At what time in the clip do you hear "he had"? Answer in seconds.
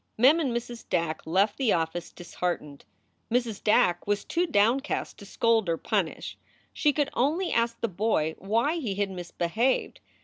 8.77-9.11